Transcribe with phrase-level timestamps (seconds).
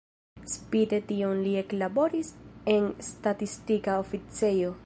[0.53, 2.33] Spite tion li eklaboris
[2.75, 4.79] en statistika oficejo.